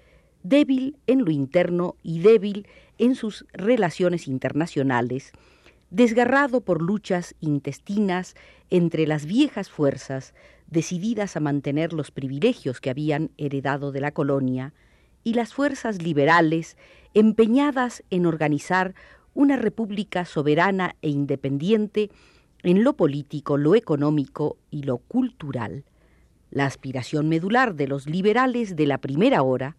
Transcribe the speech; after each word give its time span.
débil 0.43 0.97
en 1.07 1.25
lo 1.25 1.31
interno 1.31 1.95
y 2.03 2.19
débil 2.19 2.67
en 2.97 3.15
sus 3.15 3.45
relaciones 3.53 4.27
internacionales, 4.27 5.31
desgarrado 5.89 6.61
por 6.61 6.81
luchas 6.81 7.35
intestinas 7.39 8.35
entre 8.69 9.07
las 9.07 9.25
viejas 9.25 9.69
fuerzas 9.69 10.33
decididas 10.67 11.35
a 11.35 11.39
mantener 11.39 11.93
los 11.93 12.11
privilegios 12.11 12.79
que 12.79 12.89
habían 12.89 13.31
heredado 13.37 13.91
de 13.91 14.01
la 14.01 14.11
colonia, 14.11 14.73
y 15.23 15.33
las 15.33 15.53
fuerzas 15.53 16.01
liberales 16.01 16.77
empeñadas 17.13 18.03
en 18.09 18.25
organizar 18.25 18.95
una 19.33 19.57
república 19.57 20.25
soberana 20.25 20.95
e 21.01 21.09
independiente 21.09 22.09
en 22.63 22.83
lo 22.83 22.93
político, 22.93 23.57
lo 23.57 23.75
económico 23.75 24.57
y 24.69 24.83
lo 24.83 24.97
cultural. 24.97 25.83
La 26.51 26.65
aspiración 26.65 27.29
medular 27.29 27.75
de 27.75 27.87
los 27.87 28.07
liberales 28.07 28.75
de 28.75 28.87
la 28.87 28.97
primera 28.97 29.43
hora 29.43 29.75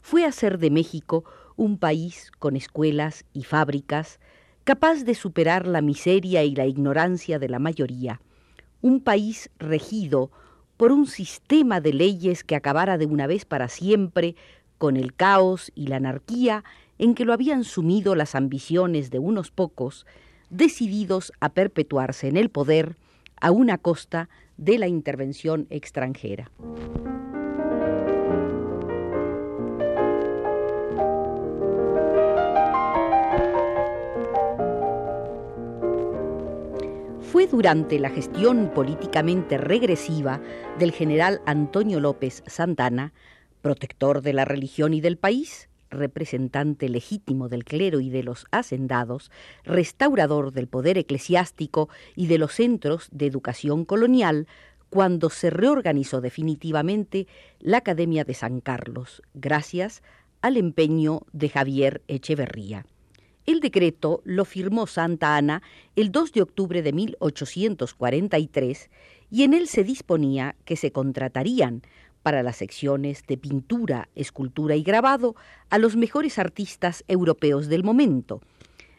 fue 0.00 0.24
hacer 0.24 0.58
de 0.58 0.70
México 0.70 1.24
un 1.56 1.78
país 1.78 2.30
con 2.38 2.56
escuelas 2.56 3.24
y 3.32 3.44
fábricas, 3.44 4.20
capaz 4.64 5.04
de 5.04 5.14
superar 5.14 5.66
la 5.66 5.80
miseria 5.80 6.44
y 6.44 6.54
la 6.54 6.66
ignorancia 6.66 7.38
de 7.38 7.48
la 7.48 7.58
mayoría, 7.58 8.20
un 8.80 9.00
país 9.00 9.50
regido 9.58 10.30
por 10.76 10.92
un 10.92 11.06
sistema 11.06 11.80
de 11.80 11.92
leyes 11.92 12.44
que 12.44 12.54
acabara 12.54 12.98
de 12.98 13.06
una 13.06 13.26
vez 13.26 13.44
para 13.44 13.68
siempre 13.68 14.36
con 14.78 14.96
el 14.96 15.14
caos 15.14 15.72
y 15.74 15.88
la 15.88 15.96
anarquía 15.96 16.64
en 16.98 17.14
que 17.14 17.24
lo 17.24 17.32
habían 17.32 17.64
sumido 17.64 18.14
las 18.14 18.34
ambiciones 18.34 19.10
de 19.10 19.18
unos 19.18 19.50
pocos, 19.50 20.06
decididos 20.50 21.32
a 21.40 21.50
perpetuarse 21.50 22.28
en 22.28 22.36
el 22.36 22.50
poder 22.50 22.96
a 23.40 23.50
una 23.50 23.78
costa 23.78 24.28
de 24.56 24.78
la 24.78 24.88
intervención 24.88 25.66
extranjera. 25.70 26.50
Fue 37.32 37.46
durante 37.46 37.98
la 37.98 38.08
gestión 38.08 38.70
políticamente 38.74 39.58
regresiva 39.58 40.40
del 40.78 40.92
general 40.92 41.42
Antonio 41.44 42.00
López 42.00 42.42
Santana, 42.46 43.12
protector 43.60 44.22
de 44.22 44.32
la 44.32 44.46
religión 44.46 44.94
y 44.94 45.02
del 45.02 45.18
país, 45.18 45.68
representante 45.90 46.88
legítimo 46.88 47.50
del 47.50 47.64
clero 47.64 48.00
y 48.00 48.08
de 48.08 48.22
los 48.22 48.46
hacendados, 48.50 49.30
restaurador 49.64 50.52
del 50.52 50.68
poder 50.68 50.96
eclesiástico 50.96 51.90
y 52.16 52.28
de 52.28 52.38
los 52.38 52.54
centros 52.54 53.08
de 53.12 53.26
educación 53.26 53.84
colonial, 53.84 54.46
cuando 54.88 55.28
se 55.28 55.50
reorganizó 55.50 56.22
definitivamente 56.22 57.26
la 57.60 57.78
Academia 57.78 58.24
de 58.24 58.32
San 58.32 58.62
Carlos, 58.62 59.22
gracias 59.34 60.02
al 60.40 60.56
empeño 60.56 61.20
de 61.32 61.50
Javier 61.50 62.00
Echeverría. 62.08 62.86
El 63.48 63.60
decreto 63.60 64.20
lo 64.26 64.44
firmó 64.44 64.86
Santa 64.86 65.34
Ana 65.34 65.62
el 65.96 66.12
2 66.12 66.32
de 66.32 66.42
octubre 66.42 66.82
de 66.82 66.92
1843 66.92 68.90
y 69.30 69.42
en 69.42 69.54
él 69.54 69.68
se 69.68 69.84
disponía 69.84 70.54
que 70.66 70.76
se 70.76 70.92
contratarían 70.92 71.80
para 72.22 72.42
las 72.42 72.56
secciones 72.56 73.22
de 73.26 73.38
pintura, 73.38 74.10
escultura 74.14 74.76
y 74.76 74.82
grabado 74.82 75.34
a 75.70 75.78
los 75.78 75.96
mejores 75.96 76.38
artistas 76.38 77.04
europeos 77.08 77.68
del 77.68 77.84
momento. 77.84 78.42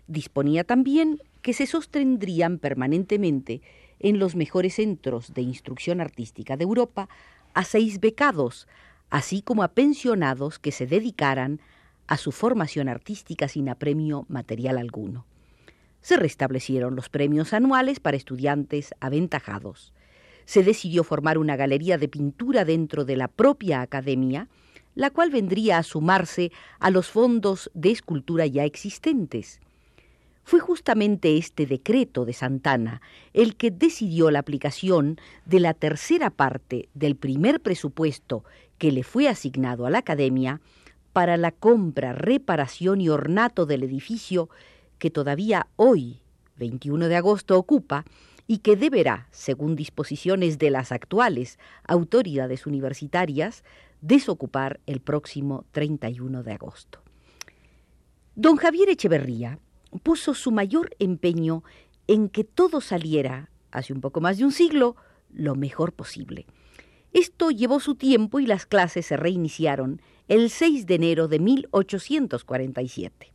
Disponía 0.07 0.63
también 0.63 1.21
que 1.43 1.53
se 1.53 1.67
sostendrían 1.67 2.57
permanentemente 2.57 3.61
en 3.99 4.17
los 4.17 4.35
mejores 4.35 4.77
centros 4.77 5.31
de 5.35 5.43
instrucción 5.43 6.01
artística 6.01 6.57
de 6.57 6.63
Europa 6.63 7.07
a 7.53 7.63
seis 7.65 7.99
becados, 7.99 8.67
así 9.11 9.43
como 9.43 9.61
a 9.61 9.73
pensionados 9.73 10.57
que 10.57 10.71
se 10.71 10.87
dedicaran 10.87 11.61
a 12.09 12.17
su 12.17 12.31
formación 12.31 12.89
artística 12.89 13.47
sin 13.47 13.69
apremio 13.69 14.25
material 14.29 14.79
alguno. 14.79 15.27
Se 16.01 16.17
restablecieron 16.17 16.95
los 16.95 17.07
premios 17.07 17.53
anuales 17.53 17.99
para 17.99 18.17
estudiantes 18.17 18.95
aventajados. 18.99 19.93
Se 20.45 20.63
decidió 20.63 21.03
formar 21.03 21.37
una 21.37 21.55
galería 21.55 21.99
de 21.99 22.07
pintura 22.07 22.65
dentro 22.65 23.05
de 23.05 23.15
la 23.15 23.27
propia 23.27 23.81
academia, 23.81 24.47
la 24.95 25.11
cual 25.11 25.29
vendría 25.29 25.77
a 25.77 25.83
sumarse 25.83 26.51
a 26.79 26.89
los 26.89 27.09
fondos 27.09 27.69
de 27.75 27.91
escultura 27.91 28.47
ya 28.47 28.63
existentes. 28.65 29.61
Fue 30.43 30.59
justamente 30.59 31.37
este 31.37 31.67
decreto 31.67 32.25
de 32.25 32.33
Santana 32.33 33.03
el 33.33 33.55
que 33.55 33.69
decidió 33.69 34.31
la 34.31 34.39
aplicación 34.39 35.19
de 35.45 35.59
la 35.59 35.75
tercera 35.75 36.31
parte 36.31 36.89
del 36.95 37.15
primer 37.15 37.61
presupuesto 37.61 38.43
que 38.79 38.91
le 38.91 39.03
fue 39.03 39.27
asignado 39.27 39.85
a 39.85 39.91
la 39.91 39.99
Academia 39.99 40.59
para 41.13 41.37
la 41.37 41.51
compra, 41.51 42.13
reparación 42.13 43.01
y 43.01 43.09
ornato 43.09 43.65
del 43.65 43.83
edificio 43.83 44.49
que 44.97 45.09
todavía 45.09 45.67
hoy, 45.75 46.21
21 46.57 47.07
de 47.07 47.15
agosto, 47.15 47.57
ocupa 47.57 48.05
y 48.47 48.59
que 48.59 48.75
deberá, 48.75 49.27
según 49.31 49.75
disposiciones 49.75 50.57
de 50.57 50.71
las 50.71 50.91
actuales 50.91 51.59
autoridades 51.87 52.65
universitarias, 52.65 53.63
desocupar 54.01 54.79
el 54.85 55.01
próximo 55.01 55.65
31 55.71 56.43
de 56.43 56.53
agosto. 56.53 56.99
Don 58.35 58.55
Javier 58.55 58.89
Echeverría 58.89 59.59
puso 60.03 60.33
su 60.33 60.51
mayor 60.51 60.95
empeño 60.99 61.63
en 62.07 62.29
que 62.29 62.43
todo 62.43 62.81
saliera, 62.81 63.49
hace 63.71 63.93
un 63.93 64.01
poco 64.01 64.21
más 64.21 64.37
de 64.37 64.45
un 64.45 64.51
siglo, 64.51 64.95
lo 65.31 65.55
mejor 65.55 65.93
posible. 65.93 66.45
Esto 67.13 67.49
llevó 67.49 67.79
su 67.79 67.95
tiempo 67.95 68.39
y 68.39 68.45
las 68.45 68.65
clases 68.65 69.07
se 69.07 69.17
reiniciaron 69.17 70.01
el 70.27 70.49
6 70.49 70.85
de 70.85 70.95
enero 70.95 71.27
de 71.27 71.39
1847. 71.39 73.31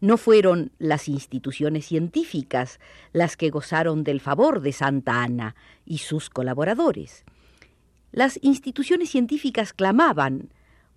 No 0.00 0.16
fueron 0.16 0.70
las 0.78 1.08
instituciones 1.08 1.86
científicas 1.86 2.78
las 3.12 3.36
que 3.36 3.50
gozaron 3.50 4.04
del 4.04 4.20
favor 4.20 4.60
de 4.60 4.72
Santa 4.72 5.22
Ana 5.22 5.56
y 5.84 5.98
sus 5.98 6.30
colaboradores. 6.30 7.24
Las 8.12 8.38
instituciones 8.42 9.10
científicas 9.10 9.72
clamaban 9.72 10.50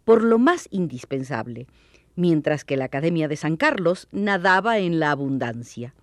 por 0.06 0.24
lo 0.24 0.38
más 0.38 0.68
indispensable, 0.72 1.68
mientras 2.16 2.64
que 2.64 2.78
la 2.78 2.86
Academia 2.86 3.28
de 3.28 3.38
San 3.38 3.58
Carlos 3.58 4.08
nadaba 4.12 4.80
en 4.80 5.00
la 5.00 5.12
abundancia. 5.12 5.94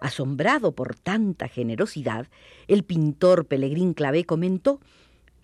Asombrado 0.00 0.72
por 0.72 0.94
tanta 0.94 1.48
generosidad, 1.48 2.28
el 2.68 2.84
pintor 2.84 3.46
Pelegrín 3.46 3.94
Clavé 3.94 4.24
comentó 4.24 4.80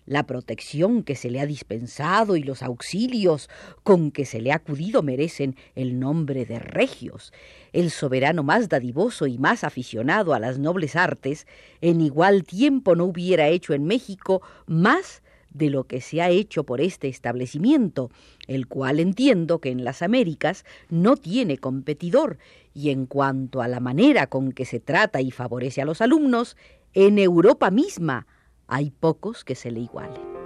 la 0.07 0.25
protección 0.25 1.03
que 1.03 1.15
se 1.15 1.29
le 1.29 1.39
ha 1.39 1.45
dispensado 1.45 2.35
y 2.37 2.41
los 2.41 2.63
auxilios 2.63 3.49
con 3.83 4.09
que 4.09 4.25
se 4.25 4.41
le 4.41 4.51
ha 4.51 4.55
acudido 4.55 5.03
merecen 5.03 5.55
el 5.75 5.99
nombre 5.99 6.45
de 6.45 6.57
regios. 6.57 7.33
El 7.73 7.91
soberano 7.91 8.41
más 8.41 8.69
dadivoso 8.69 9.27
y 9.27 9.37
más 9.37 9.63
aficionado 9.63 10.33
a 10.33 10.39
las 10.39 10.57
nobles 10.57 10.95
artes, 10.95 11.45
en 11.81 12.01
igual 12.01 12.45
tiempo 12.45 12.95
no 12.95 13.05
hubiera 13.05 13.49
hecho 13.49 13.73
en 13.73 13.83
México 13.83 14.41
más 14.65 15.21
de 15.53 15.69
lo 15.69 15.85
que 15.85 16.01
se 16.01 16.21
ha 16.21 16.29
hecho 16.29 16.63
por 16.63 16.79
este 16.79 17.09
establecimiento, 17.09 18.09
el 18.47 18.67
cual 18.67 18.99
entiendo 18.99 19.59
que 19.59 19.69
en 19.69 19.83
las 19.83 20.01
Américas 20.01 20.63
no 20.89 21.17
tiene 21.17 21.57
competidor, 21.57 22.37
y 22.73 22.91
en 22.91 23.07
cuanto 23.07 23.61
a 23.61 23.67
la 23.67 23.79
manera 23.79 24.27
con 24.27 24.51
que 24.51 24.65
se 24.65 24.79
trata 24.79 25.19
y 25.19 25.31
favorece 25.31 25.81
a 25.81 25.85
los 25.85 26.01
alumnos, 26.01 26.55
en 26.93 27.17
Europa 27.17 27.71
misma 27.71 28.27
hay 28.67 28.91
pocos 28.91 29.43
que 29.43 29.55
se 29.55 29.71
le 29.71 29.79
igualen. 29.81 30.37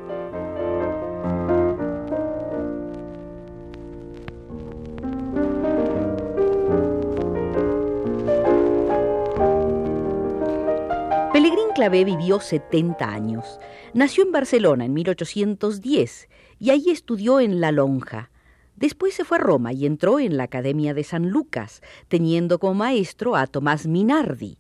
Pelegrín 11.33 11.69
Clavé 11.73 12.03
vivió 12.03 12.39
70 12.39 13.09
años. 13.09 13.59
Nació 13.93 14.23
en 14.23 14.31
Barcelona 14.31 14.85
en 14.85 14.93
1810 14.93 16.29
y 16.59 16.69
allí 16.69 16.91
estudió 16.91 17.39
en 17.39 17.59
La 17.59 17.71
Lonja. 17.71 18.29
Después 18.75 19.13
se 19.13 19.23
fue 19.25 19.37
a 19.37 19.41
Roma 19.41 19.73
y 19.73 19.85
entró 19.85 20.19
en 20.19 20.37
la 20.37 20.43
Academia 20.43 20.93
de 20.93 21.03
San 21.03 21.29
Lucas, 21.29 21.81
teniendo 22.07 22.59
como 22.59 22.73
maestro 22.75 23.35
a 23.35 23.47
Tomás 23.47 23.87
Minardi. 23.87 24.57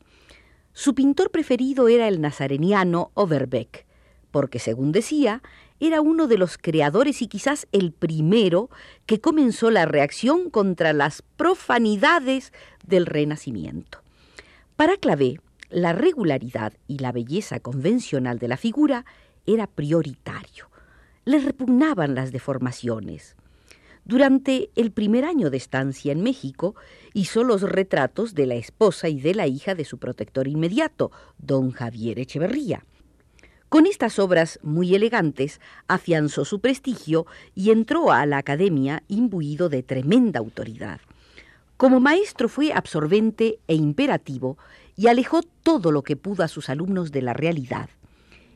Su 0.73 0.95
pintor 0.95 1.31
preferido 1.31 1.87
era 1.87 2.07
el 2.07 2.21
nazareniano 2.21 3.11
Overbeck, 3.13 3.85
porque, 4.31 4.59
según 4.59 4.91
decía, 4.91 5.41
era 5.81 5.99
uno 5.99 6.27
de 6.27 6.37
los 6.37 6.57
creadores 6.57 7.21
y 7.21 7.27
quizás 7.27 7.67
el 7.71 7.91
primero 7.91 8.69
que 9.05 9.19
comenzó 9.19 9.71
la 9.71 9.85
reacción 9.85 10.49
contra 10.49 10.93
las 10.93 11.23
profanidades 11.37 12.53
del 12.85 13.05
Renacimiento. 13.05 14.01
Para 14.75 14.95
Clavé, 14.97 15.39
la 15.69 15.93
regularidad 15.93 16.73
y 16.87 16.99
la 16.99 17.11
belleza 17.11 17.59
convencional 17.59 18.39
de 18.39 18.47
la 18.47 18.57
figura 18.57 19.05
era 19.45 19.67
prioritario. 19.67 20.69
Le 21.25 21.39
repugnaban 21.39 22.15
las 22.15 22.31
deformaciones. 22.31 23.35
Durante 24.05 24.71
el 24.75 24.91
primer 24.91 25.25
año 25.25 25.49
de 25.49 25.57
estancia 25.57 26.11
en 26.11 26.21
México, 26.21 26.75
hizo 27.13 27.43
los 27.43 27.61
retratos 27.61 28.33
de 28.33 28.47
la 28.47 28.55
esposa 28.55 29.09
y 29.09 29.21
de 29.21 29.35
la 29.35 29.47
hija 29.47 29.75
de 29.75 29.85
su 29.85 29.99
protector 29.99 30.47
inmediato, 30.47 31.11
don 31.37 31.71
Javier 31.71 32.19
Echeverría. 32.19 32.85
Con 33.69 33.85
estas 33.85 34.19
obras 34.19 34.59
muy 34.63 34.95
elegantes 34.95 35.61
afianzó 35.87 36.43
su 36.43 36.59
prestigio 36.59 37.25
y 37.55 37.71
entró 37.71 38.11
a 38.11 38.25
la 38.25 38.37
academia 38.37 39.03
imbuido 39.07 39.69
de 39.69 39.81
tremenda 39.81 40.39
autoridad. 40.39 40.99
Como 41.77 41.99
maestro 41.99 42.49
fue 42.49 42.73
absorbente 42.73 43.59
e 43.67 43.75
imperativo 43.75 44.57
y 44.97 45.07
alejó 45.07 45.41
todo 45.63 45.91
lo 45.91 46.03
que 46.03 46.17
pudo 46.17 46.43
a 46.43 46.47
sus 46.47 46.69
alumnos 46.69 47.11
de 47.11 47.21
la 47.21 47.33
realidad. 47.33 47.89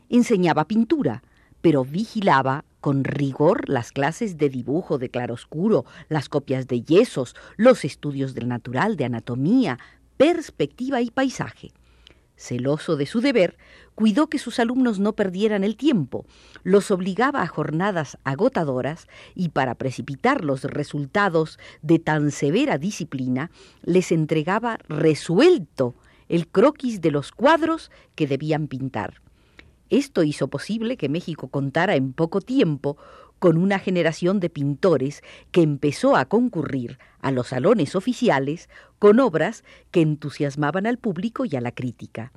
Enseñaba 0.09 0.67
pintura, 0.67 1.23
pero 1.61 1.85
vigilaba 1.85 2.65
con 2.85 3.03
rigor 3.03 3.67
las 3.67 3.91
clases 3.91 4.37
de 4.37 4.47
dibujo 4.47 4.99
de 4.99 5.09
claroscuro, 5.09 5.85
las 6.07 6.29
copias 6.29 6.67
de 6.67 6.83
yesos, 6.83 7.35
los 7.57 7.83
estudios 7.83 8.35
del 8.35 8.47
natural, 8.47 8.95
de 8.95 9.05
anatomía, 9.05 9.79
perspectiva 10.17 11.01
y 11.01 11.09
paisaje. 11.09 11.71
Celoso 12.35 12.95
de 12.95 13.07
su 13.07 13.21
deber, 13.21 13.57
cuidó 13.95 14.27
que 14.27 14.37
sus 14.37 14.59
alumnos 14.59 14.99
no 14.99 15.13
perdieran 15.13 15.63
el 15.63 15.77
tiempo, 15.77 16.27
los 16.61 16.91
obligaba 16.91 17.41
a 17.41 17.47
jornadas 17.47 18.19
agotadoras 18.23 19.07
y 19.33 19.49
para 19.49 19.73
precipitar 19.73 20.45
los 20.45 20.63
resultados 20.63 21.57
de 21.81 21.97
tan 21.97 22.29
severa 22.29 22.77
disciplina, 22.77 23.49
les 23.81 24.11
entregaba 24.11 24.77
resuelto 24.87 25.95
el 26.29 26.47
croquis 26.47 27.01
de 27.01 27.09
los 27.09 27.31
cuadros 27.31 27.89
que 28.13 28.27
debían 28.27 28.67
pintar. 28.67 29.24
Esto 29.89 30.23
hizo 30.23 30.47
posible 30.47 30.97
que 30.97 31.09
México 31.09 31.47
contara 31.47 31.95
en 31.95 32.13
poco 32.13 32.41
tiempo 32.41 32.97
con 33.39 33.57
una 33.57 33.79
generación 33.79 34.39
de 34.39 34.49
pintores 34.49 35.21
que 35.51 35.61
empezó 35.61 36.15
a 36.15 36.25
concurrir 36.25 36.97
a 37.21 37.31
los 37.31 37.47
salones 37.47 37.95
oficiales 37.95 38.69
con 38.97 39.19
obras 39.19 39.63
que 39.91 40.01
entusiasmaban 40.01 40.87
al 40.87 40.97
público 40.97 41.45
y 41.45 41.55
a 41.55 41.61
la 41.61 41.71
crítica. 41.71 42.31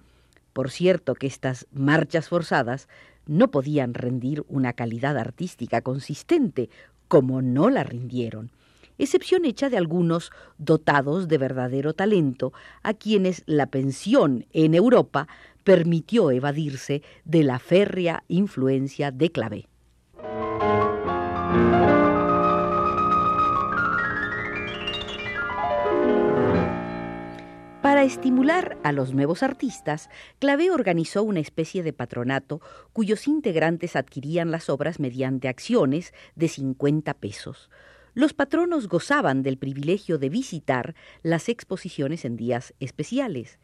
Por 0.52 0.70
cierto 0.70 1.14
que 1.14 1.26
estas 1.26 1.66
marchas 1.72 2.28
forzadas 2.28 2.88
no 3.26 3.50
podían 3.50 3.94
rendir 3.94 4.44
una 4.48 4.72
calidad 4.72 5.16
artística 5.16 5.82
consistente, 5.82 6.68
como 7.06 7.42
no 7.42 7.70
la 7.70 7.84
rindieron, 7.84 8.50
excepción 8.98 9.44
hecha 9.44 9.70
de 9.70 9.76
algunos 9.76 10.30
dotados 10.58 11.28
de 11.28 11.38
verdadero 11.38 11.94
talento, 11.94 12.52
a 12.82 12.94
quienes 12.94 13.42
la 13.46 13.66
pensión 13.66 14.46
en 14.52 14.74
Europa 14.74 15.28
permitió 15.68 16.30
evadirse 16.30 17.02
de 17.26 17.42
la 17.42 17.58
férrea 17.58 18.24
influencia 18.26 19.10
de 19.10 19.30
Clavé. 19.30 19.68
Para 27.82 28.02
estimular 28.02 28.78
a 28.82 28.92
los 28.92 29.12
nuevos 29.12 29.42
artistas, 29.42 30.08
Clavé 30.38 30.70
organizó 30.70 31.22
una 31.22 31.40
especie 31.40 31.82
de 31.82 31.92
patronato 31.92 32.62
cuyos 32.94 33.28
integrantes 33.28 33.94
adquirían 33.94 34.50
las 34.50 34.70
obras 34.70 34.98
mediante 34.98 35.48
acciones 35.48 36.14
de 36.34 36.48
50 36.48 37.12
pesos. 37.12 37.68
Los 38.14 38.32
patronos 38.32 38.88
gozaban 38.88 39.42
del 39.42 39.58
privilegio 39.58 40.16
de 40.16 40.30
visitar 40.30 40.94
las 41.22 41.50
exposiciones 41.50 42.24
en 42.24 42.38
días 42.38 42.72
especiales. 42.80 43.58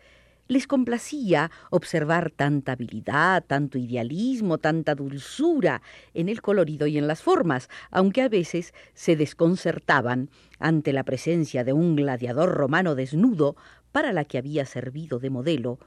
Les 0.46 0.66
complacía 0.66 1.50
observar 1.70 2.30
tanta 2.30 2.72
habilidad, 2.72 3.44
tanto 3.46 3.78
idealismo, 3.78 4.58
tanta 4.58 4.94
dulzura 4.94 5.80
en 6.12 6.28
el 6.28 6.42
colorido 6.42 6.86
y 6.86 6.98
en 6.98 7.06
las 7.06 7.22
formas, 7.22 7.70
aunque 7.90 8.20
a 8.20 8.28
veces 8.28 8.74
se 8.92 9.16
desconcertaban 9.16 10.28
ante 10.58 10.92
la 10.92 11.02
presencia 11.02 11.64
de 11.64 11.72
un 11.72 11.96
gladiador 11.96 12.50
romano 12.50 12.94
desnudo 12.94 13.56
para 13.90 14.12
la 14.12 14.24
que 14.24 14.36
había 14.36 14.66
servido 14.66 15.18
de 15.18 15.30
modelo 15.30 15.78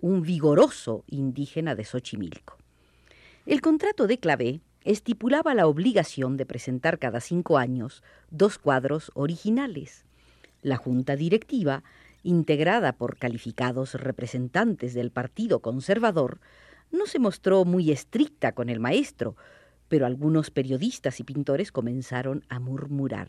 un 0.00 0.22
vigoroso 0.22 1.04
indígena 1.08 1.74
de 1.74 1.84
Xochimilco. 1.84 2.56
El 3.46 3.60
contrato 3.60 4.06
de 4.06 4.18
Clavé 4.18 4.60
estipulaba 4.84 5.54
la 5.54 5.66
obligación 5.66 6.36
de 6.36 6.46
presentar 6.46 6.98
cada 6.98 7.20
cinco 7.20 7.58
años 7.58 8.02
dos 8.30 8.58
cuadros 8.58 9.10
originales. 9.14 10.04
La 10.62 10.76
junta 10.76 11.16
directiva 11.16 11.82
integrada 12.22 12.92
por 12.92 13.16
calificados 13.16 13.94
representantes 13.94 14.94
del 14.94 15.10
Partido 15.10 15.60
Conservador, 15.60 16.40
no 16.90 17.06
se 17.06 17.18
mostró 17.18 17.64
muy 17.64 17.90
estricta 17.90 18.52
con 18.52 18.68
el 18.68 18.80
maestro, 18.80 19.36
pero 19.88 20.06
algunos 20.06 20.50
periodistas 20.50 21.20
y 21.20 21.24
pintores 21.24 21.72
comenzaron 21.72 22.44
a 22.48 22.58
murmurar. 22.60 23.28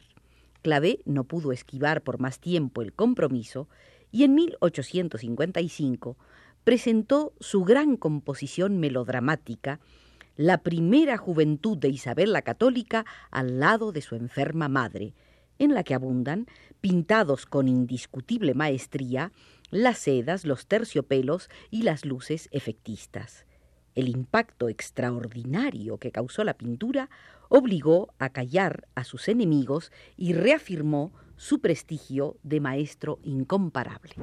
Clavé 0.61 0.99
no 1.05 1.23
pudo 1.23 1.51
esquivar 1.51 2.01
por 2.01 2.19
más 2.19 2.39
tiempo 2.39 2.81
el 2.81 2.93
compromiso 2.93 3.69
y 4.11 4.23
en 4.23 4.35
1855 4.35 6.17
presentó 6.63 7.33
su 7.39 7.63
gran 7.63 7.95
composición 7.95 8.79
melodramática, 8.79 9.79
La 10.35 10.59
primera 10.59 11.17
juventud 11.17 11.77
de 11.77 11.89
Isabel 11.89 12.31
la 12.31 12.43
Católica 12.43 13.05
al 13.29 13.59
lado 13.59 13.91
de 13.91 14.01
su 14.01 14.15
enferma 14.15 14.69
madre, 14.69 15.13
en 15.59 15.73
la 15.73 15.83
que 15.83 15.93
abundan, 15.93 16.47
pintados 16.81 17.45
con 17.45 17.67
indiscutible 17.67 18.53
maestría, 18.53 19.31
las 19.69 19.99
sedas, 19.99 20.45
los 20.45 20.65
terciopelos 20.65 21.49
y 21.69 21.83
las 21.83 22.05
luces 22.05 22.49
efectistas. 22.51 23.45
El 23.95 24.09
impacto 24.09 24.69
extraordinario 24.69 25.97
que 25.97 26.11
causó 26.11 26.43
la 26.43 26.55
pintura 26.55 27.09
obligó 27.49 28.13
a 28.17 28.29
callar 28.29 28.87
a 28.95 29.03
sus 29.03 29.27
enemigos 29.27 29.91
y 30.15 30.33
reafirmó 30.33 31.11
su 31.35 31.59
prestigio 31.59 32.37
de 32.43 32.59
maestro 32.59 33.19
incomparable. 33.23 34.15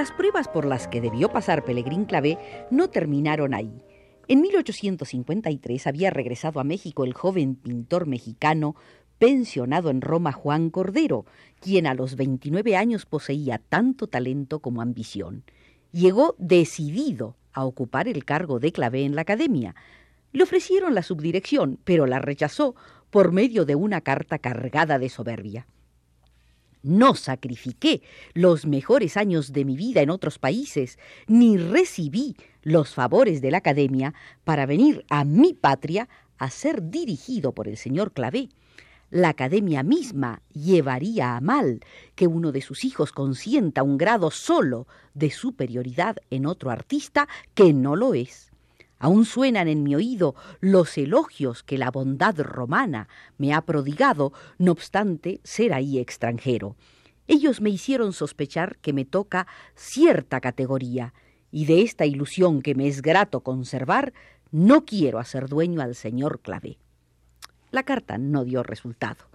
Las 0.00 0.12
pruebas 0.12 0.48
por 0.48 0.64
las 0.64 0.88
que 0.88 1.02
debió 1.02 1.28
pasar 1.28 1.62
Pelegrín 1.62 2.06
Clavé 2.06 2.38
no 2.70 2.88
terminaron 2.88 3.52
ahí. 3.52 3.82
En 4.28 4.40
1853 4.40 5.86
había 5.86 6.08
regresado 6.08 6.58
a 6.58 6.64
México 6.64 7.04
el 7.04 7.12
joven 7.12 7.54
pintor 7.54 8.06
mexicano 8.06 8.76
pensionado 9.18 9.90
en 9.90 10.00
Roma 10.00 10.32
Juan 10.32 10.70
Cordero, 10.70 11.26
quien 11.60 11.86
a 11.86 11.92
los 11.92 12.16
29 12.16 12.78
años 12.78 13.04
poseía 13.04 13.58
tanto 13.58 14.06
talento 14.06 14.60
como 14.60 14.80
ambición. 14.80 15.44
Llegó 15.92 16.34
decidido 16.38 17.36
a 17.52 17.66
ocupar 17.66 18.08
el 18.08 18.24
cargo 18.24 18.58
de 18.58 18.72
clave 18.72 19.04
en 19.04 19.14
la 19.14 19.20
academia. 19.20 19.74
Le 20.32 20.44
ofrecieron 20.44 20.94
la 20.94 21.02
subdirección, 21.02 21.78
pero 21.84 22.06
la 22.06 22.20
rechazó 22.20 22.74
por 23.10 23.32
medio 23.32 23.66
de 23.66 23.74
una 23.74 24.00
carta 24.00 24.38
cargada 24.38 24.98
de 24.98 25.10
soberbia. 25.10 25.66
No 26.82 27.14
sacrifiqué 27.14 28.02
los 28.34 28.66
mejores 28.66 29.16
años 29.16 29.52
de 29.52 29.64
mi 29.64 29.76
vida 29.76 30.00
en 30.00 30.10
otros 30.10 30.38
países, 30.38 30.98
ni 31.26 31.58
recibí 31.58 32.36
los 32.62 32.94
favores 32.94 33.40
de 33.40 33.50
la 33.50 33.58
academia 33.58 34.14
para 34.44 34.66
venir 34.66 35.04
a 35.10 35.24
mi 35.24 35.54
patria 35.54 36.08
a 36.38 36.50
ser 36.50 36.90
dirigido 36.90 37.52
por 37.52 37.68
el 37.68 37.76
señor 37.76 38.12
Clavé 38.12 38.48
la 39.10 39.30
academia 39.30 39.82
misma 39.82 40.40
llevaría 40.52 41.36
a 41.36 41.40
mal 41.40 41.80
que 42.14 42.28
uno 42.28 42.52
de 42.52 42.60
sus 42.60 42.84
hijos 42.84 43.10
consienta 43.10 43.82
un 43.82 43.98
grado 43.98 44.30
solo 44.30 44.86
de 45.14 45.30
superioridad 45.30 46.16
en 46.30 46.46
otro 46.46 46.70
artista 46.70 47.28
que 47.54 47.72
no 47.72 47.96
lo 47.96 48.14
es. 48.14 48.49
Aún 49.00 49.24
suenan 49.24 49.66
en 49.66 49.82
mi 49.82 49.94
oído 49.94 50.34
los 50.60 50.98
elogios 50.98 51.62
que 51.62 51.78
la 51.78 51.90
bondad 51.90 52.38
romana 52.38 53.08
me 53.38 53.54
ha 53.54 53.62
prodigado, 53.62 54.34
no 54.58 54.72
obstante 54.72 55.40
ser 55.42 55.72
ahí 55.72 55.98
extranjero. 55.98 56.76
Ellos 57.26 57.62
me 57.62 57.70
hicieron 57.70 58.12
sospechar 58.12 58.76
que 58.76 58.92
me 58.92 59.06
toca 59.06 59.46
cierta 59.74 60.40
categoría, 60.40 61.14
y 61.50 61.64
de 61.64 61.80
esta 61.80 62.04
ilusión 62.04 62.60
que 62.60 62.74
me 62.74 62.88
es 62.88 63.00
grato 63.00 63.40
conservar, 63.40 64.12
no 64.52 64.84
quiero 64.84 65.18
hacer 65.18 65.48
dueño 65.48 65.80
al 65.80 65.94
señor 65.94 66.40
Clavé. 66.40 66.76
La 67.70 67.84
carta 67.84 68.18
no 68.18 68.44
dio 68.44 68.62
resultado. 68.62 69.30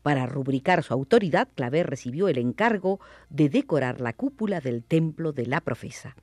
Para 0.00 0.24
rubricar 0.24 0.82
su 0.82 0.94
autoridad, 0.94 1.48
Claver 1.54 1.86
recibió 1.86 2.28
el 2.28 2.38
encargo 2.38 2.98
de 3.28 3.50
decorar 3.50 4.00
la 4.00 4.14
cúpula 4.14 4.60
del 4.60 4.82
templo 4.82 5.32
de 5.32 5.46
la 5.46 5.60
profesa. 5.60 6.16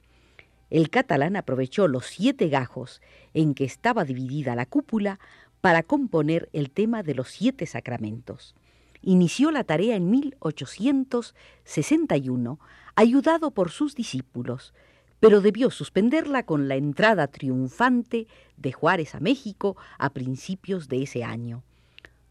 El 0.69 0.89
catalán 0.89 1.35
aprovechó 1.35 1.88
los 1.88 2.05
siete 2.05 2.47
gajos 2.49 3.01
en 3.33 3.55
que 3.55 3.65
estaba 3.65 4.05
dividida 4.05 4.55
la 4.55 4.65
cúpula 4.65 5.19
para 5.61 5.83
componer 5.83 6.49
el 6.53 6.71
tema 6.71 7.03
de 7.03 7.15
los 7.15 7.29
siete 7.29 7.65
sacramentos. 7.65 8.55
Inició 9.01 9.51
la 9.51 9.63
tarea 9.63 9.95
en 9.95 10.11
1861, 10.11 12.59
ayudado 12.95 13.51
por 13.51 13.71
sus 13.71 13.95
discípulos, 13.95 14.73
pero 15.19 15.41
debió 15.41 15.71
suspenderla 15.71 16.43
con 16.43 16.67
la 16.67 16.75
entrada 16.75 17.25
triunfante 17.27 18.27
de 18.57 18.71
Juárez 18.71 19.15
a 19.15 19.19
México 19.19 19.75
a 19.97 20.11
principios 20.11 20.88
de 20.88 21.01
ese 21.03 21.23
año. 21.23 21.63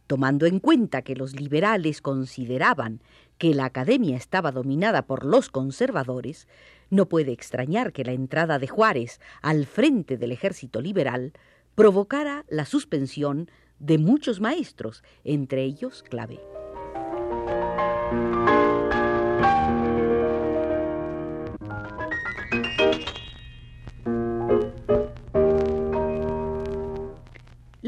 Tomando 0.09 0.47
en 0.47 0.59
cuenta 0.59 1.03
que 1.03 1.15
los 1.15 1.39
liberales 1.39 2.01
consideraban 2.01 3.03
que 3.37 3.53
la 3.53 3.67
academia 3.67 4.17
estaba 4.17 4.53
dominada 4.53 5.03
por 5.03 5.25
los 5.25 5.51
conservadores, 5.51 6.49
no 6.89 7.11
puede 7.11 7.33
extrañar 7.33 7.93
que 7.93 8.05
la 8.05 8.13
entrada 8.13 8.59
de 8.59 8.69
Juárez 8.69 9.21
al 9.43 9.67
frente 9.67 10.17
del 10.17 10.33
ejército 10.33 10.81
liberal 10.81 11.35
provocara 11.75 12.47
la 12.49 12.65
suspensión 12.65 13.51
de 13.79 13.99
muchos 13.99 14.41
maestros, 14.41 15.05
entre 15.25 15.65
ellos 15.65 16.03
Clave. 16.03 16.41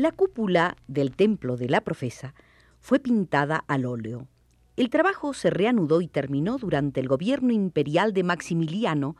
La 0.00 0.12
cúpula 0.12 0.78
del 0.88 1.14
templo 1.14 1.59
de 1.59 1.69
la 1.69 1.83
profesa 1.83 2.33
fue 2.80 3.00
pintada 3.00 3.62
al 3.69 3.85
óleo. 3.85 4.28
El 4.78 4.88
trabajo 4.88 5.35
se 5.35 5.50
reanudó 5.50 6.00
y 6.00 6.09
terminó 6.09 6.57
durante 6.57 7.00
el 7.00 7.07
gobierno 7.07 7.52
imperial 7.52 8.14
de 8.14 8.23
Maximiliano, 8.23 9.19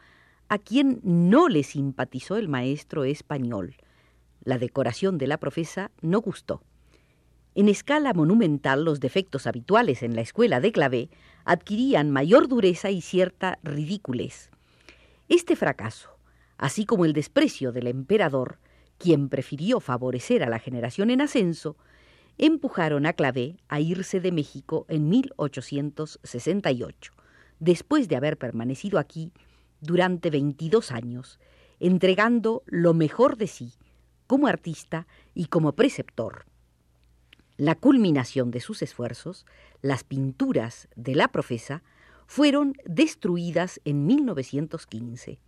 a 0.49 0.57
quien 0.57 1.01
no 1.03 1.51
le 1.51 1.65
simpatizó 1.65 2.39
el 2.39 2.49
maestro 2.49 3.05
español. 3.05 3.77
La 4.43 4.57
decoración 4.57 5.19
de 5.19 5.27
la 5.27 5.37
profesa 5.37 5.91
no 6.01 6.23
gustó. 6.23 6.63
En 7.55 7.69
escala 7.69 8.15
monumental, 8.15 8.83
los 8.83 9.01
defectos 9.01 9.47
habituales 9.47 10.03
en 10.03 10.17
la 10.17 10.23
escuela 10.23 10.61
de 10.61 10.73
Clavé 10.73 11.11
adquirían 11.45 12.11
mayor 12.11 12.49
dureza 12.49 12.89
y 12.89 13.03
cierta 13.03 13.59
ridiculez. 13.63 14.51
Este 15.29 15.57
fracaso, 15.57 16.09
así 16.57 16.87
como 16.87 17.05
el 17.05 17.13
desprecio 17.13 17.71
del 17.71 17.87
emperador, 17.87 18.59
quien 19.01 19.31
prefirió 19.31 19.81
favorecer 19.81 20.45
a 20.45 20.51
la 20.51 20.59
generación 20.59 21.09
en 21.09 21.23
ascenso, 21.23 21.79
empujaron 22.37 23.07
a 23.07 23.15
Clavé 23.15 23.57
a 23.69 23.81
irse 23.81 24.21
de 24.21 24.31
México 24.31 24.85
en 24.89 25.09
1868, 25.09 27.13
después 27.61 28.09
de 28.09 28.17
haber 28.17 28.37
permanecido 28.37 28.99
aquí 28.99 29.33
durante 29.81 30.29
22 30.29 30.93
años, 30.93 31.41
entregando 31.81 32.63
lo 32.67 32.93
mejor 32.93 33.39
de 33.39 33.47
sí 33.47 33.73
como 34.27 34.47
artista 34.47 35.07
y 35.35 35.47
como 35.47 35.73
preceptor. 35.73 36.45
La 37.57 37.77
culminación 37.77 38.51
de 38.51 38.61
sus 38.61 38.83
esfuerzos, 38.83 39.47
las 39.81 40.05
pinturas 40.05 40.89
de 40.95 41.15
la 41.15 41.29
profesa, 41.29 41.83
fueron 42.27 42.75
destruidas 42.85 43.81
en 43.87 44.05
1915. 44.05 45.39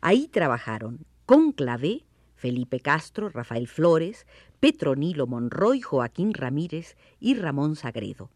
Ahí 0.00 0.28
trabajaron 0.28 1.04
con 1.26 1.52
Clavé 1.52 2.06
Felipe 2.36 2.80
Castro, 2.80 3.28
Rafael 3.28 3.66
Flores, 3.66 4.26
Petronilo 4.60 5.26
Monroy, 5.26 5.80
Joaquín 5.80 6.32
Ramírez 6.34 6.96
y 7.18 7.34
Ramón 7.34 7.74
Sagredo. 7.74 8.30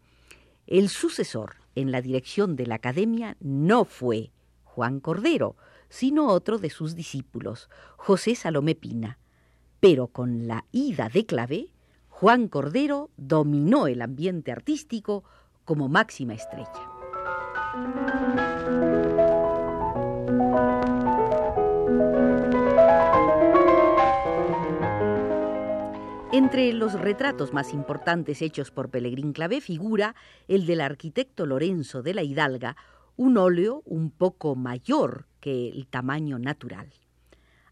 El 0.67 0.89
sucesor 0.89 1.57
en 1.75 1.93
la 1.93 2.01
dirección 2.01 2.57
de 2.57 2.67
la 2.67 2.77
academia 2.77 3.37
no 3.41 3.85
fue 3.85 4.33
Juan 4.65 5.01
Cordero, 5.01 5.57
sino 5.89 6.29
otro 6.29 6.59
de 6.59 6.71
sus 6.71 6.95
discípulos, 6.95 7.69
José 7.97 8.35
Salomé 8.35 8.75
Pina. 8.75 9.19
Pero 9.81 10.09
con 10.09 10.47
la 10.47 10.65
ida 10.73 11.09
de 11.09 11.27
Clavé, 11.27 11.69
Juan 12.09 12.49
Cordero 12.49 13.11
dominó 13.17 13.87
el 13.87 14.03
ambiente 14.03 14.53
artístico 14.53 15.25
como 15.65 15.89
máxima 15.89 16.35
estrella. 16.35 18.20
Entre 26.33 26.73
los 26.73 26.93
retratos 26.93 27.53
más 27.53 27.75
importantes 27.75 28.41
hechos 28.41 28.71
por 28.71 28.89
Pelegrín 28.89 29.33
Clavé 29.33 29.61
figura 29.61 30.15
el 30.47 30.65
del 30.65 30.81
arquitecto 30.81 31.45
Lorenzo 31.45 32.03
de 32.03 32.15
la 32.15 32.23
Hidalga, 32.23 32.77
un 33.17 33.37
óleo 33.37 33.83
un 33.85 34.13
poco 34.13 34.55
mayor 34.55 35.27
que 35.41 35.71
el 35.71 35.89
tamaño 35.89 36.39
natural. 36.39 36.93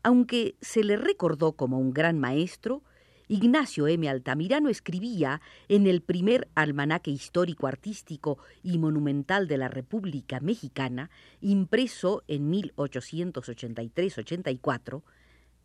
Aunque 0.03 0.57
se 0.61 0.83
le 0.83 0.97
recordó 0.97 1.53
como 1.53 1.79
un 1.79 1.93
gran 1.93 2.19
maestro, 2.19 2.83
Ignacio 3.29 3.87
M. 3.87 4.09
Altamirano 4.09 4.71
escribía 4.71 5.41
en 5.69 5.87
el 5.87 6.01
primer 6.01 6.49
almanaque 6.57 7.13
histórico 7.13 7.69
artístico 7.69 8.39
y 8.65 8.79
monumental 8.79 9.47
de 9.47 9.59
la 9.59 9.69
República 9.69 10.41
Mexicana, 10.41 11.11
impreso 11.41 12.25
en 12.27 12.51
1883-84, 12.51 15.03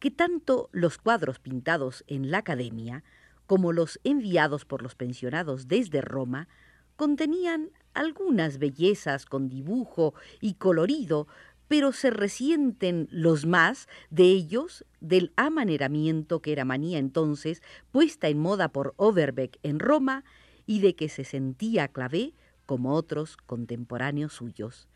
que 0.03 0.11
tanto 0.11 0.67
los 0.73 0.97
cuadros 0.97 1.39
pintados 1.39 2.03
en 2.07 2.29
la 2.29 2.39
academia 2.39 3.05
como 3.45 3.71
los 3.71 4.01
enviados 4.03 4.65
por 4.65 4.81
los 4.81 4.95
pensionados 4.95 5.69
desde 5.69 6.01
Roma 6.01 6.49
contenían 6.97 7.69
algunas 7.93 8.57
bellezas 8.57 9.25
con 9.25 9.47
dibujo 9.47 10.13
y 10.41 10.55
colorido, 10.55 11.29
pero 11.69 11.93
se 11.93 12.09
resienten 12.09 13.07
los 13.11 13.45
más 13.45 13.87
de 14.09 14.25
ellos 14.25 14.83
del 14.99 15.31
amaneramiento 15.37 16.41
que 16.41 16.51
era 16.51 16.65
manía 16.65 16.97
entonces 16.97 17.61
puesta 17.93 18.27
en 18.27 18.39
moda 18.39 18.73
por 18.73 18.95
Overbeck 18.97 19.57
en 19.63 19.79
Roma 19.79 20.25
y 20.65 20.81
de 20.81 20.97
que 20.97 21.07
se 21.07 21.23
sentía 21.23 21.87
Clavé 21.87 22.33
como 22.65 22.93
otros 22.95 23.37
contemporáneos 23.37 24.33
suyos 24.33 24.89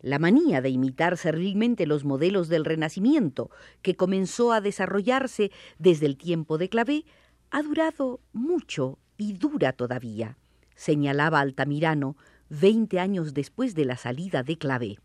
la 0.00 0.18
manía 0.18 0.60
de 0.60 0.70
imitar 0.70 1.16
servilmente 1.16 1.86
los 1.86 2.04
modelos 2.04 2.48
del 2.48 2.64
Renacimiento, 2.64 3.50
que 3.82 3.96
comenzó 3.96 4.52
a 4.52 4.60
desarrollarse 4.60 5.50
desde 5.78 6.06
el 6.06 6.16
tiempo 6.16 6.58
de 6.58 6.68
Clavé, 6.68 7.04
ha 7.50 7.62
durado 7.62 8.20
mucho 8.32 8.98
y 9.16 9.32
dura 9.32 9.72
todavía, 9.72 10.36
señalaba 10.74 11.40
Altamirano 11.40 12.16
veinte 12.48 13.00
años 13.00 13.34
después 13.34 13.74
de 13.74 13.84
la 13.84 13.96
salida 13.96 14.42
de 14.42 14.56
Clavé, 14.56 14.98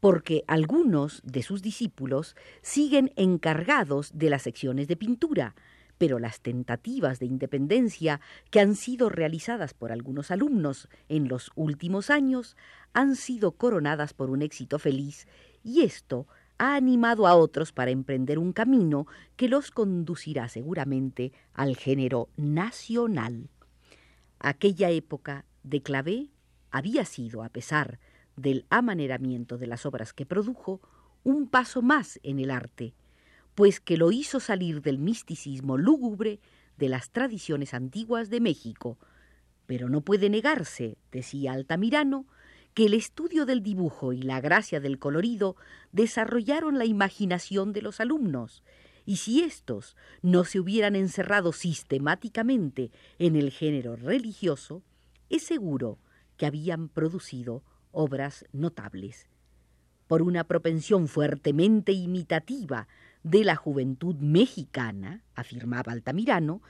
porque 0.00 0.44
algunos 0.46 1.22
de 1.24 1.42
sus 1.42 1.62
discípulos 1.62 2.36
siguen 2.60 3.12
encargados 3.16 4.10
de 4.14 4.30
las 4.30 4.42
secciones 4.42 4.88
de 4.88 4.96
pintura, 4.96 5.54
pero 5.98 6.18
las 6.18 6.40
tentativas 6.40 7.18
de 7.18 7.26
independencia 7.26 8.20
que 8.50 8.60
han 8.60 8.74
sido 8.74 9.08
realizadas 9.08 9.74
por 9.74 9.92
algunos 9.92 10.30
alumnos 10.30 10.88
en 11.08 11.28
los 11.28 11.50
últimos 11.54 12.10
años 12.10 12.56
han 12.92 13.16
sido 13.16 13.52
coronadas 13.52 14.14
por 14.14 14.30
un 14.30 14.42
éxito 14.42 14.78
feliz 14.78 15.26
y 15.62 15.82
esto 15.82 16.26
ha 16.58 16.76
animado 16.76 17.26
a 17.26 17.34
otros 17.34 17.72
para 17.72 17.90
emprender 17.90 18.38
un 18.38 18.52
camino 18.52 19.06
que 19.36 19.48
los 19.48 19.70
conducirá 19.70 20.48
seguramente 20.48 21.32
al 21.52 21.76
género 21.76 22.28
nacional. 22.36 23.48
Aquella 24.38 24.90
época 24.90 25.44
de 25.62 25.82
Clavé 25.82 26.30
había 26.70 27.04
sido, 27.04 27.42
a 27.42 27.48
pesar 27.48 27.98
del 28.36 28.66
amaneramiento 28.70 29.58
de 29.58 29.66
las 29.66 29.86
obras 29.86 30.12
que 30.12 30.26
produjo, 30.26 30.80
un 31.22 31.48
paso 31.48 31.82
más 31.82 32.20
en 32.22 32.38
el 32.38 32.50
arte, 32.50 32.94
pues 33.54 33.80
que 33.80 33.96
lo 33.96 34.12
hizo 34.12 34.40
salir 34.40 34.82
del 34.82 34.98
misticismo 34.98 35.76
lúgubre 35.76 36.40
de 36.76 36.88
las 36.88 37.10
tradiciones 37.10 37.74
antiguas 37.74 38.30
de 38.30 38.40
México. 38.40 38.98
Pero 39.66 39.88
no 39.88 40.00
puede 40.00 40.28
negarse, 40.28 40.98
decía 41.12 41.52
Altamirano, 41.52 42.26
que 42.74 42.86
el 42.86 42.94
estudio 42.94 43.46
del 43.46 43.62
dibujo 43.62 44.12
y 44.12 44.22
la 44.22 44.40
gracia 44.40 44.80
del 44.80 44.98
colorido 44.98 45.56
desarrollaron 45.92 46.78
la 46.78 46.84
imaginación 46.84 47.72
de 47.72 47.82
los 47.82 48.00
alumnos, 48.00 48.64
y 49.06 49.16
si 49.16 49.42
éstos 49.42 49.96
no 50.22 50.44
se 50.44 50.58
hubieran 50.58 50.96
encerrado 50.96 51.52
sistemáticamente 51.52 52.90
en 53.18 53.36
el 53.36 53.50
género 53.50 53.96
religioso, 53.96 54.82
es 55.28 55.44
seguro 55.44 55.98
que 56.36 56.46
habían 56.46 56.88
producido 56.88 57.62
obras 57.92 58.44
notables. 58.52 59.28
Por 60.08 60.22
una 60.22 60.44
propensión 60.44 61.06
fuertemente 61.06 61.92
imitativa 61.92 62.88
de 63.24 63.42
la 63.42 63.56
juventud 63.56 64.14
mexicana, 64.16 65.24
afirmaba 65.34 65.92
Altamirano, 65.92 66.62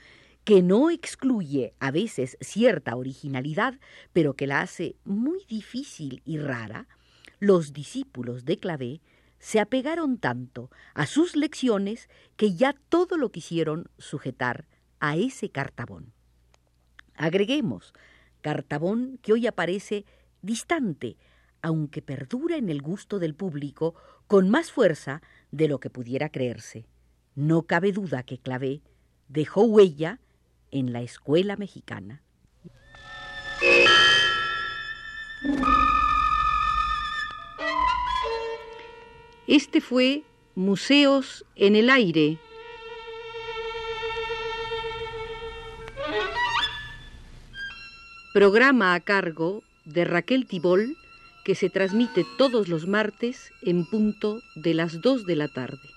que 0.44 0.62
no 0.62 0.90
excluye 0.90 1.74
a 1.80 1.90
veces 1.90 2.36
cierta 2.40 2.96
originalidad, 2.96 3.78
pero 4.12 4.34
que 4.34 4.46
la 4.46 4.60
hace 4.60 4.96
muy 5.04 5.44
difícil 5.46 6.22
y 6.24 6.38
rara, 6.38 6.86
los 7.40 7.72
discípulos 7.72 8.44
de 8.44 8.58
Clavé 8.58 9.00
se 9.38 9.60
apegaron 9.60 10.16
tanto 10.16 10.70
a 10.94 11.06
sus 11.06 11.36
lecciones 11.36 12.08
que 12.36 12.54
ya 12.54 12.74
todo 12.88 13.16
lo 13.18 13.30
quisieron 13.30 13.90
sujetar 13.98 14.66
a 15.00 15.16
ese 15.16 15.50
cartabón. 15.50 16.12
Agreguemos, 17.16 17.92
cartabón 18.40 19.18
que 19.22 19.32
hoy 19.32 19.46
aparece 19.46 20.04
distante, 20.40 21.16
aunque 21.62 22.00
perdura 22.02 22.56
en 22.56 22.68
el 22.68 22.80
gusto 22.80 23.18
del 23.18 23.34
público 23.34 23.94
con 24.26 24.50
más 24.50 24.70
fuerza 24.70 25.22
de 25.54 25.68
lo 25.68 25.78
que 25.78 25.88
pudiera 25.88 26.30
creerse. 26.30 26.84
No 27.36 27.62
cabe 27.62 27.92
duda 27.92 28.24
que 28.24 28.38
Clavé 28.38 28.80
dejó 29.28 29.62
huella 29.62 30.18
en 30.72 30.92
la 30.92 31.02
escuela 31.02 31.56
mexicana. 31.56 32.22
Este 39.46 39.80
fue 39.80 40.24
Museos 40.56 41.44
en 41.54 41.76
el 41.76 41.88
Aire. 41.88 42.38
Programa 48.32 48.94
a 48.94 49.00
cargo 49.00 49.62
de 49.84 50.04
Raquel 50.04 50.46
Tibol 50.46 50.96
que 51.44 51.54
se 51.54 51.70
transmite 51.70 52.26
todos 52.38 52.68
los 52.68 52.88
martes 52.88 53.52
en 53.62 53.84
punto 53.84 54.42
de 54.54 54.74
las 54.74 55.00
2 55.00 55.26
de 55.26 55.36
la 55.36 55.48
tarde. 55.48 55.88